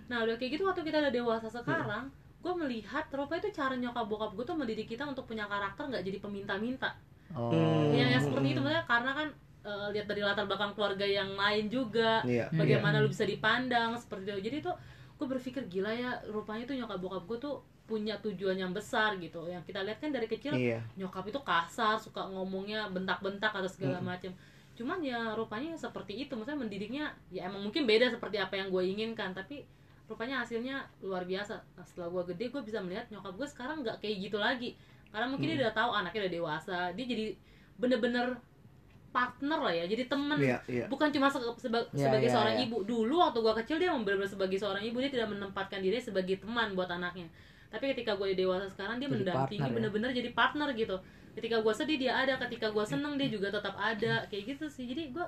[0.09, 4.05] Nah, udah kayak gitu waktu kita udah dewasa sekarang, gue melihat rupanya itu cara nyokap
[4.05, 6.89] bokap gue tuh mendidik kita untuk punya karakter nggak jadi peminta-minta
[7.29, 7.53] Oh.
[7.53, 7.93] Hmm.
[7.93, 9.27] ya yang seperti itu maksudnya karena kan
[9.61, 12.25] eh, lihat dari latar belakang keluarga yang lain juga.
[12.25, 12.57] Hmm.
[12.57, 14.73] bagaimana lu bisa dipandang seperti itu jadi tuh
[15.13, 19.45] gue berpikir gila ya rupanya tuh nyokap bokap gue tuh punya tujuan yang besar gitu
[19.45, 20.81] yang kita lihat kan dari kecil Iya.
[20.95, 24.05] nyokap itu kasar suka ngomongnya bentak-bentak atau segala Mm.
[24.07, 24.31] macem
[24.73, 28.83] cuman ya rupanya seperti itu maksudnya mendidiknya ya emang mungkin beda seperti apa yang gue
[28.87, 29.67] inginkan tapi
[30.09, 31.53] rupanya hasilnya luar biasa.
[31.77, 34.73] Nah, setelah gue gede gue bisa melihat nyokap gue sekarang nggak kayak gitu lagi.
[35.09, 35.63] Karena mungkin dia Hmm.
[35.63, 36.77] udah tahu anaknya udah dewasa.
[36.91, 37.25] Dia jadi
[37.75, 38.27] bener-bener
[39.09, 40.37] partner lah ya jadi temen.
[40.37, 40.85] Iya, iya.
[40.85, 42.65] bukan cuma se- seba- Ya, sebagai ya, seorang ya.
[42.65, 42.77] ibu.
[42.83, 46.37] Dulu waktu gue kecil dia memang benar-benar sebagai seorang ibu dia tidak menempatkan diri sebagai
[46.37, 47.25] teman buat anaknya.
[47.69, 49.73] Tapi ketika gue dewasa sekarang dia Jadi mendampingi ya.
[49.73, 50.97] bener-bener jadi partner gitu.
[51.31, 52.37] Ketika gue sedih dia ada.
[52.39, 54.25] Ketika gue seneng dia juga tetap ada.
[54.25, 54.85] Kayak gitu sih.
[54.85, 55.25] Jadi gue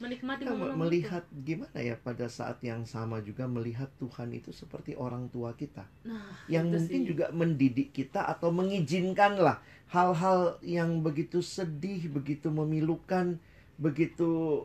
[0.00, 1.04] menikmati Kita momen-momen itu.
[1.04, 5.84] melihat gimana ya pada saat yang sama juga melihat Tuhan itu seperti orang tua kita
[6.02, 7.08] nah, yang itu mungkin sih.
[7.10, 9.60] juga mendidik kita atau mengizinkan lah
[9.90, 13.36] hal-hal yang begitu sedih, begitu memilukan,
[13.76, 14.64] begitu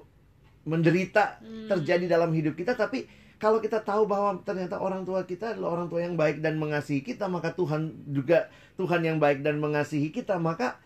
[0.65, 1.69] menderita Hmm.
[1.69, 3.06] terjadi dalam hidup kita tapi
[3.38, 7.06] kalau kita tahu bahwa ternyata orang tua kita adalah orang tua yang baik dan mengasihi
[7.06, 10.80] kita maka Tuhan juga Tuhan yang baik dan mengasihi kita maka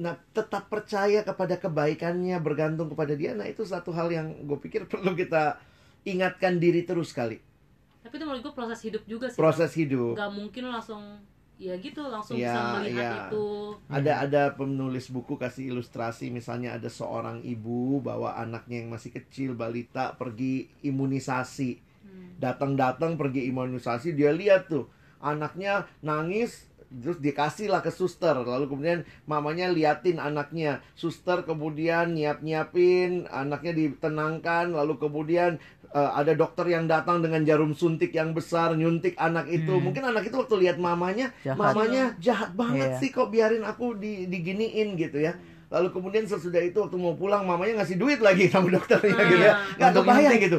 [0.00, 4.88] nah tetap percaya kepada kebaikannya bergantung kepada dia nah itu satu hal yang gue pikir
[4.88, 5.60] perlu kita
[6.08, 7.36] ingatkan diri terus kali
[8.00, 11.04] tapi itu menurut gue proses hidup juga sih proses hidup nggak mungkin langsung
[11.60, 13.16] ya gitu langsung Ya, bisa melihat ya.
[13.28, 13.46] itu
[13.92, 19.52] Ada ada penulis buku kasih ilustrasi misalnya ada seorang ibu bawa anaknya yang masih kecil
[19.52, 21.76] balita pergi imunisasi.
[22.00, 22.40] Hmm.
[22.40, 24.88] Datang-datang pergi imunisasi dia lihat tuh
[25.20, 28.34] anaknya nangis terus dikasih lah ke suster.
[28.34, 30.82] Lalu kemudian mamanya liatin anaknya.
[30.92, 34.74] Suster kemudian nyiap-nyiapin anaknya ditenangkan.
[34.74, 39.70] Lalu kemudian eh, ada dokter yang datang dengan jarum suntik yang besar nyuntik anak itu.
[39.70, 39.82] Hmm.
[39.82, 41.56] mungkin anak itu waktu lihat mamanya Jahat.
[41.56, 42.98] mamanya jahat banget Iya.
[42.98, 45.34] sih kok biarin aku di diginiin gitu ya.
[45.70, 49.22] Lalu kemudian sesudah itu waktu mau pulang mamanya ngasih duit lagi sama dokternya Ah.
[49.24, 49.54] gitu ya.
[49.78, 50.56] Nggak kebayang gitu.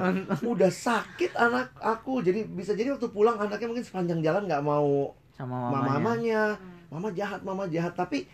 [0.47, 2.23] Udah sakit anak aku.
[2.23, 5.89] Jadi bisa jadi waktu pulang anaknya mungkin sepanjang jalan nggak mau sama mamanya.
[5.91, 6.41] mamanya.
[6.53, 6.79] Hmm.
[6.91, 8.27] mama jahat mama jahat tapi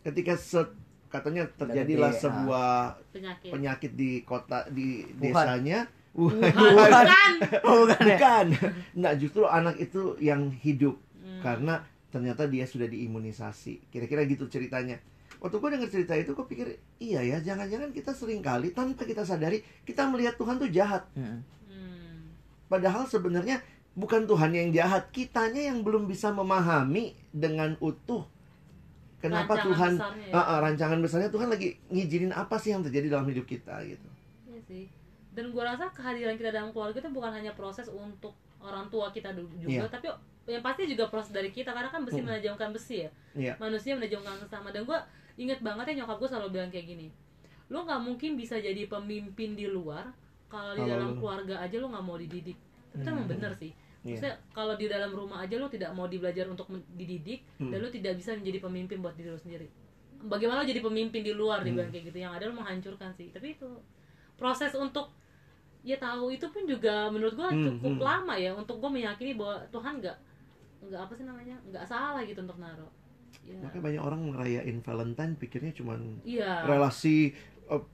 [0.00, 2.16] ketika se- katanya terjadilah ah.
[2.16, 2.70] sebuah
[3.10, 5.20] penyakit penyakit di kota di Wuhan.
[5.20, 5.78] desanya
[6.10, 6.38] Wuhan.
[6.42, 8.16] bukan Oh, bukan ya?
[8.16, 8.46] bukan
[8.94, 11.40] nah justru anak itu yang hidup Hmm.
[11.40, 11.74] karena
[12.08, 14.98] ternyata dia sudah diimunisasi kira-kira gitu ceritanya
[15.36, 16.66] waktu gue denger cerita itu gue pikir
[16.98, 21.40] iya ya jangan-jangan kita sering kali tanpa kita sadari kita melihat Tuhan tuh jahat Mm.
[21.66, 22.18] Hmm.
[22.66, 23.62] padahal sebenarnya
[23.92, 28.22] bukan Tuhan yang jahat kitanya yang belum bisa memahami dengan utuh
[29.18, 30.32] kenapa Rancangan Tuhan besarnya ya.
[30.32, 34.08] Ah, ah, rancangan besarnya Tuhan lagi ngizinin apa sih yang terjadi dalam hidup kita gitu
[34.46, 34.84] Iya sih.
[35.30, 39.30] Dan gue rasa kehadiran kita dalam keluarga itu bukan hanya proses untuk orang tua kita
[39.30, 39.86] juga, Iya.
[39.86, 40.10] tapi
[40.46, 42.26] yang pasti juga proses dari kita karena kan besi Mm.
[42.26, 43.10] menajamkan besi ya.
[43.32, 43.52] Iya.
[43.56, 44.98] Manusia menajamkan sesama dan gue
[45.36, 47.08] inget banget ya nyokap gue selalu bilang kayak gini.
[47.68, 50.10] Lu nggak mungkin bisa jadi pemimpin di luar
[50.46, 52.58] kalau di dalam lu- keluarga aja lu nggak mau dididik.
[52.90, 53.32] Itu emang Hmm.
[53.32, 53.70] bener sih.
[54.00, 54.16] Iya.
[54.16, 57.68] Maksudnya kalau di dalam rumah aja lu tidak mau dibelajar untuk dididik Hmm.
[57.68, 59.68] dan lu tidak bisa menjadi pemimpin buat diri lu sendiri.
[60.20, 61.94] Bagaimana lu jadi pemimpin di luar dibilang Hmm.
[61.96, 63.28] kayak gitu yang ada lu menghancurkan sih.
[63.28, 63.68] Tapi itu
[64.36, 65.12] proses untuk
[65.80, 68.04] ya tahu itu pun juga menurut gua Hmm, cukup hmm.
[68.04, 70.16] lama ya untuk gua meyakini bahwa Tuhan nggak
[70.80, 72.88] nggak apa sih namanya nggak salah gitu untuk naruh.
[73.40, 76.60] Ya, makanya banyak orang ngerayain Valentine pikirnya cuman iya.
[76.68, 77.32] relasi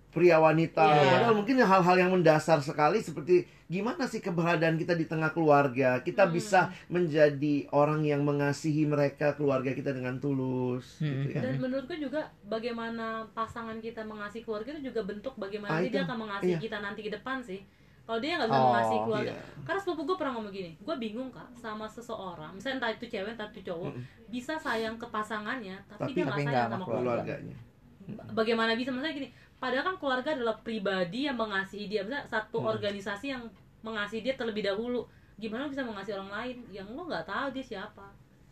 [0.09, 1.13] pria wanita Iya.
[1.13, 6.25] padahal mungkin hal-hal yang mendasar sekali seperti gimana sih keberadaan kita di tengah keluarga kita
[6.25, 6.33] Hmm.
[6.33, 11.05] bisa menjadi orang yang mengasihi mereka keluarga kita dengan tulus Hmm.
[11.21, 15.71] gitu ya Dan menurut gue juga bagaimana pasangan kita mengasihi keluarga itu juga bentuk bagaimana
[15.71, 16.61] Ah, dia akan mengasihi Iya.
[16.61, 17.61] kita nanti ke depan sih.
[18.03, 19.43] Kalau dia nggak bisa Oh, mengasihi keluarga, Iya.
[19.67, 23.35] karena sepupu gue pernah ngomong gini, gue bingung kak sama seseorang, misalnya entah itu cewek
[23.35, 24.05] entah itu cowok, Mm-mm.
[24.29, 27.03] bisa sayang ke pasangannya, tapi, Tapi- dia nggak sayang sama sama keluarga.
[27.37, 27.57] keluarganya
[28.07, 29.29] Ba- Bagaimana bisa maksudnya gini?
[29.57, 32.71] Padahal kan keluarga adalah pribadi yang mengasihi dia, misalnya satu Hmm.
[32.71, 33.43] organisasi yang
[33.81, 35.09] mengasihi dia terlebih dahulu.
[35.37, 38.07] Gimana lo bisa mengasihi orang lain yang lo nggak tahu dia siapa?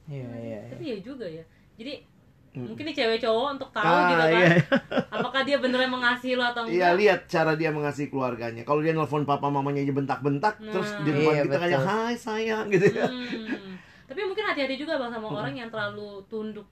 [0.05, 0.71] Iya, iya, iya.
[0.73, 1.45] Tapi ya juga ya.
[1.75, 2.12] Jadi
[2.55, 2.71] Mm.
[2.71, 4.49] mungkin nih cewek cowok untuk tahu Ah, juga kan iya.
[5.19, 8.62] apakah dia beneran mengasihi lo atau Iya enggak lihat cara dia mengasihi keluarganya.
[8.62, 10.71] Kalau dia nelfon papa mamanya aja bentak-bentak, Nah.
[10.71, 11.81] terus di depan Iya, kita kayak.
[11.83, 13.11] Hai sayang gitu ya.
[13.11, 13.75] Hmm.
[14.05, 15.38] tapi mungkin hati-hati juga bang sama Hmm.
[15.40, 16.69] orang yang terlalu tunduk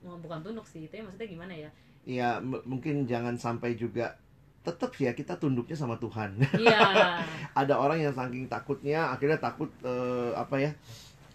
[0.00, 1.68] bukan tunduk sih tapi maksudnya gimana ya
[2.02, 4.18] Iya m- mungkin jangan sampai juga
[4.62, 6.38] tetap ya kita tunduknya sama Tuhan.
[6.58, 6.78] iya
[7.60, 10.70] Ada orang yang saking takutnya akhirnya takut eh, apa ya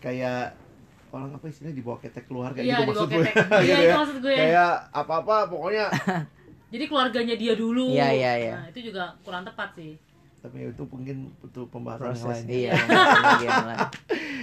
[0.04, 0.56] kayak
[1.12, 3.32] orang apa istilahnya dibawa ketek keluarga iya gitu di maksud bawah gue.
[3.68, 3.96] iya Gitu itu ya.
[3.96, 5.86] maksud gue Kayak apa-apa pokoknya
[6.74, 8.54] jadi keluarganya dia dulu Iya, iya, iya.
[8.60, 9.92] nah, itu juga kurang tepat sih
[10.38, 12.46] tapi itu mungkin butuh pembahasan yang Proses lain.
[12.48, 12.72] iya.
[13.44, 13.80] yang lain.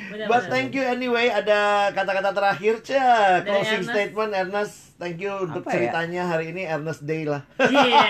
[0.06, 0.50] Benar, But benar.
[0.50, 2.98] thank you anyway ada kata-kata terakhir Cah
[3.36, 3.90] Dari closing Ernest.
[3.90, 5.74] statement Ernest thank you untuk Apa ya?
[5.80, 8.04] ceritanya hari ini Ernest Day lah Iya.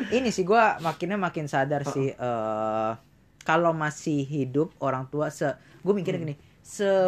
[0.12, 2.90] Ini sih gua makinnya makin sadar sih eh
[3.40, 6.36] kalau masih hidup orang tua se gue mikirnya gini,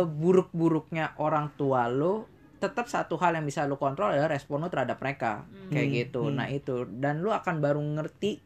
[0.03, 4.97] seburuk-buruknya orang tua lo tetap satu hal yang bisa lo kontrol adalah respon lo terhadap
[4.97, 6.23] mereka kayak Hmm, gitu.
[6.25, 6.35] hmm.
[6.35, 8.39] Nah itu dan lo akan baru ngerti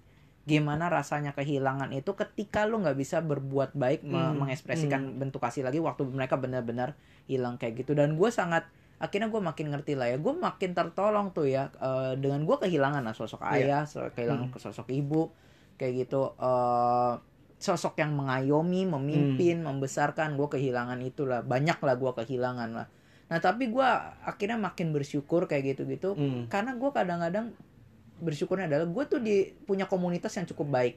[0.46, 5.82] gimana rasanya kehilangan itu ketika lo nggak bisa berbuat baik Hmm, mengekspresikan bentuk kasih lagi
[5.82, 6.94] waktu mereka benar-benar
[7.26, 7.98] hilang kayak gitu.
[7.98, 8.62] Dan gue sangat
[8.96, 10.22] akhirnya gue makin ngerti lah ya.
[10.22, 13.82] Gue makin tertolong tuh ya eh, dengan gue kehilangan lah sosok Iya.
[13.82, 15.34] ayah kehilangan sosok ibu
[15.74, 16.38] kayak gitu.
[16.38, 17.12] Eh
[17.56, 22.86] sosok yang mengayomi memimpin membesarkan gue kehilangan itulah banyak lah gue kehilangan lah.
[23.26, 26.46] Nah tapi gua akhirnya makin bersyukur kayak gitu-gitu Hmm.
[26.46, 27.50] karena gua kadang-kadang
[28.18, 30.96] bersyukurnya adalah gue tuh di punya komunitas yang cukup baik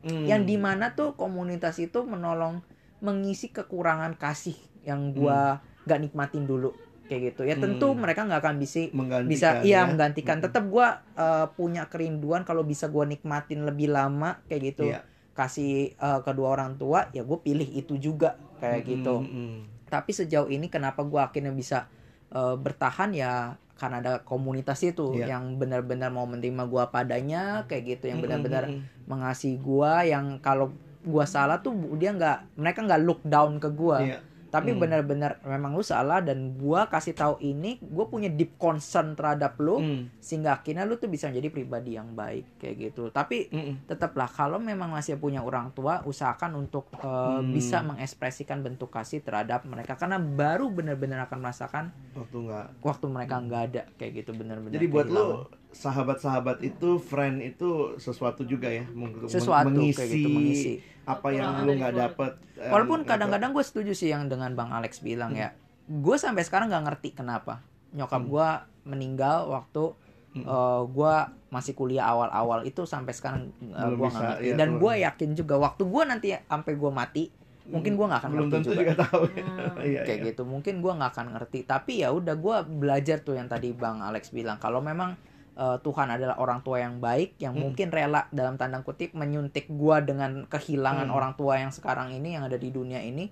[0.00, 0.24] Hmm.
[0.24, 2.64] yang di mana tuh komunitas itu menolong
[3.04, 6.72] mengisi kekurangan kasih yang gua gak nikmatin dulu
[7.04, 8.00] kayak gitu ya tentu Hmm.
[8.00, 8.88] mereka nggak akan bisa
[9.28, 9.88] bisa iya ya.
[9.88, 10.44] menggantikan Hmm.
[10.48, 15.04] tetap gua eh, punya kerinduan kalau bisa gua nikmatin lebih lama kayak gitu Iya.
[15.36, 19.58] kasih eh, kedua orang tua ya gue pilih itu juga kayak Hmm, gitu hmm.
[19.84, 21.92] tapi sejauh ini kenapa gua akhirnya bisa
[22.32, 25.32] eh, bertahan ya karena ada komunitas itu Iya.
[25.32, 29.08] yang benar-benar mau menerima gua padanya kayak gitu yang benar-benar hmm, hmm.
[29.08, 34.04] mengasihi gua yang kalau gua salah tuh dia nggak mereka nggak look down ke gua
[34.04, 34.20] Iya.
[34.50, 34.78] Tapi Hmm.
[34.78, 39.78] benar-benar memang lu salah dan gua kasih tahu ini gua punya deep concern terhadap lu
[39.78, 43.74] Hmm, sehingga akhirnya lu tuh bisa menjadi pribadi yang baik kayak gitu tapi hmm, hmm.
[43.86, 47.50] tetaplah kalau memang masih punya orang tua usahakan untuk uh, Hmm.
[47.50, 53.34] bisa mengekspresikan bentuk kasih terhadap mereka karena baru benar-benar akan merasakan waktu nggak waktu mereka
[53.38, 55.30] nggak ada kayak gitu benar-benar Jadi buat kehilangan.
[55.38, 60.72] lu sahabat-sahabat itu friend itu sesuatu juga ya meng- sesuatu mengisi, kayak gitu mengisi
[61.12, 64.52] apa yang Kekurangan lu nggak dapet eh, Walaupun apa- kadang-kadang gue setuju sih yang dengan
[64.52, 65.50] Bang Alex bilang ya.
[65.84, 68.28] Gue sampai sekarang nggak ngerti kenapa nyokap Hmm.
[68.28, 68.48] gue
[68.86, 69.84] meninggal waktu
[70.30, 70.46] Hmm.
[70.86, 71.14] gue
[71.50, 74.44] masih kuliah awal-awal itu sampai sekarang uh, Belum gue nggak ngerti.
[74.44, 77.24] iya, Dan gue yakin juga waktu gue nanti sampai gue mati
[77.66, 78.82] mungkin gue nggak akan belum ngerti tentu juga.
[78.84, 79.74] juga, tahu Hmm.
[79.90, 80.28] Iya, kayak iya.
[80.28, 83.98] gitu mungkin gue nggak akan ngerti tapi ya udah gue belajar tuh yang tadi bang
[84.00, 85.18] Alex bilang kalau memang
[85.60, 87.68] uh, Tuhan adalah orang tua yang baik yang Hmm.
[87.68, 91.16] mungkin rela dalam tanda kutip menyuntik gue dengan kehilangan Hmm.
[91.20, 93.28] orang tua yang sekarang ini yang ada di dunia ini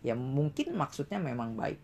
[0.00, 1.76] ya mungkin maksudnya memang baik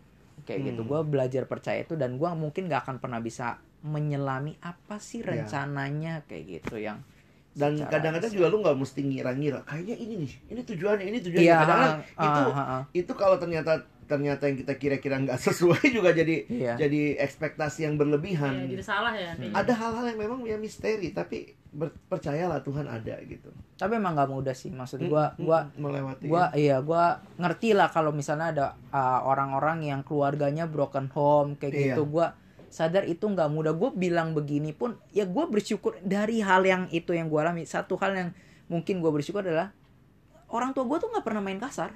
[0.49, 0.91] kayak gitu Hmm.
[0.91, 5.37] gue belajar percaya itu dan gue mungkin nggak akan pernah bisa menyelami apa sih Ya.
[5.45, 7.05] rencananya kayak gitu yang
[7.55, 11.57] dan kadang-kadang juga lu nggak mesti ngira-ngira kayaknya ini nih ini tujuannya ini tujuannya iya
[11.63, 13.73] kadang-kadang ah, itu ah, ah, itu kalau ternyata
[14.05, 16.75] ternyata yang kita kira-kira nggak sesuai juga jadi iya.
[16.75, 18.65] jadi ekspektasi yang berlebihan.
[18.65, 19.51] Ya, jadi salah ya Hmm.
[19.51, 23.51] ada hal-hal yang memang ya misteri tapi ber- percayalah Tuhan ada gitu.
[23.75, 27.89] Tapi emang nggak mudah sih maksud gue gue Hmm, melewati gua iya gua ngerti lah
[27.89, 31.85] kalau misalnya ada uh, orang-orang yang keluarganya broken home kayak Iya.
[31.93, 32.37] gitu gua
[32.69, 33.71] sadar itu nggak mudah.
[33.73, 37.63] Gue bilang begini pun ya gue bersyukur dari hal yang itu yang gue alami.
[37.65, 38.29] Satu hal yang
[38.67, 39.71] mungkin gue bersyukur adalah
[40.49, 41.95] orang tua gue tuh nggak pernah main kasar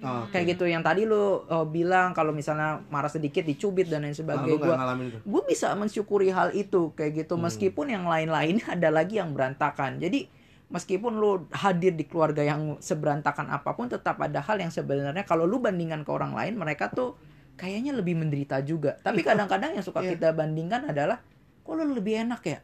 [0.00, 4.16] Oh, kayak gitu yang tadi lu uh, bilang kalau misalnya marah sedikit dicubit dan lain
[4.16, 4.56] sebagainya.
[4.56, 7.36] nggak gua bisa mensyukuri hal itu kayak gitu.
[7.36, 7.44] Hmm.
[7.44, 10.00] meskipun yang lain-lainnya ada lagi yang berantakan.
[10.00, 10.24] Jadi
[10.70, 15.44] meskipun lu hadir di keluarga yang seberantakan apa pun tetap ada hal yang sebenarnya kalau
[15.44, 17.18] lu bandingkan ke orang lain mereka tuh
[17.60, 18.96] kayaknya lebih menderita juga.
[19.04, 20.16] Tapi kadang-kadang yang suka Iya.
[20.16, 21.20] kita bandingkan adalah
[21.60, 22.58] kok lu lebih enak ya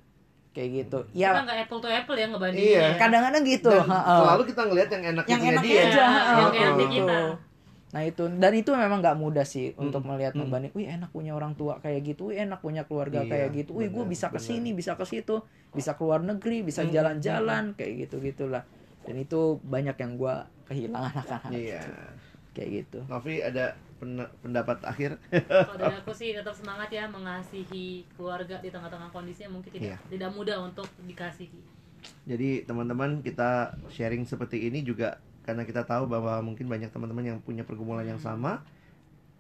[0.57, 2.81] kayak gitu kita ya nggak apple to apple ya ngebandingin Iya.
[2.81, 2.97] ya.
[2.97, 3.85] kadang-kadang gitu dan
[4.17, 6.97] selalu kita ngelihat yang enak yang enak dia aja yang enak di Gitu.
[7.05, 7.19] kita.
[7.87, 9.89] Nah itu dan itu memang nggak mudah sih Hmm.
[9.89, 10.43] untuk melihat Hmm.
[10.43, 10.73] membanding.
[10.75, 13.71] Wih enak punya orang tua kayak gitu, wih enak punya keluarga Iya, kayak gitu.
[13.73, 15.41] Wih gue bisa ke sini, bisa ke situ,
[15.71, 18.65] bisa keluar negeri, bisa Hmm, jalan-jalan kayak gitu gitulah.
[19.01, 20.35] Dan itu banyak yang gue
[20.67, 21.91] kehilangan akan hal iya itu.
[22.57, 22.99] Kayak gitu.
[23.05, 28.73] Novi ada pen- pendapat akhir Kalau dari aku sih tetap semangat ya mengasihi keluarga di
[28.73, 29.99] tengah-tengah kondisi yang mungkin tidak Iya.
[30.09, 31.61] tidak mudah untuk dikasihi.
[32.25, 37.39] Jadi teman-teman kita sharing seperti ini juga karena kita tahu bahwa mungkin banyak teman-teman yang
[37.45, 38.65] punya pergumulan yang sama.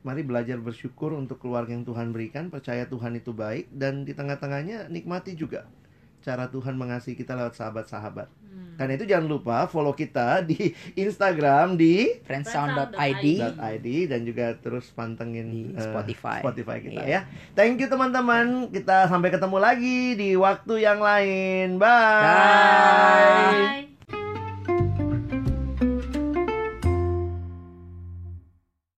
[0.04, 4.86] Mari belajar bersyukur untuk keluarga yang Tuhan berikan, percaya Tuhan itu baik dan di tengah-tengahnya
[4.86, 5.66] nikmati juga
[6.26, 8.26] cara Tuhan mengasihi kita lewat sahabat-sahabat.
[8.26, 8.74] Hmm.
[8.74, 15.46] Karena itu jangan lupa follow kita di Instagram di Friendsound.id .id dan juga terus pantengin
[15.48, 16.42] Di eh, Spotify.
[16.42, 17.08] Spotify kita Iya.
[17.08, 17.20] ya.
[17.54, 18.74] Thank you teman-teman.
[18.74, 21.78] Kita sampai ketemu lagi di waktu yang lain.
[21.78, 21.86] Bye.
[23.86, 23.95] Bye.